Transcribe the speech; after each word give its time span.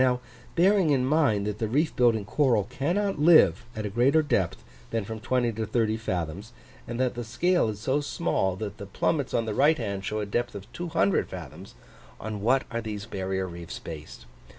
Now, 0.03 0.19
bearing 0.55 0.89
in 0.89 1.05
mind 1.05 1.45
that 1.45 1.63
reef 1.67 1.95
building 1.95 2.25
coral 2.25 2.63
cannot 2.63 3.19
live 3.19 3.63
at 3.75 3.85
a 3.85 3.89
greater 3.91 4.23
depth 4.23 4.63
than 4.89 5.05
from 5.05 5.19
20 5.19 5.51
to 5.51 5.67
30 5.67 5.95
fathoms, 5.97 6.53
and 6.87 6.99
that 6.99 7.13
the 7.13 7.23
scale 7.23 7.69
is 7.69 7.79
so 7.81 8.01
small 8.01 8.55
that 8.55 8.77
the 8.79 8.87
plummets 8.87 9.31
on 9.35 9.45
the 9.45 9.53
right 9.53 9.77
hand 9.77 10.03
show 10.03 10.19
a 10.19 10.25
depth 10.25 10.55
of 10.55 10.73
200 10.73 11.29
fathoms, 11.29 11.75
on 12.19 12.41
what 12.41 12.63
are 12.71 12.81
these 12.81 13.05
barrier 13.05 13.45
reefs 13.45 13.77
based? 13.77 14.25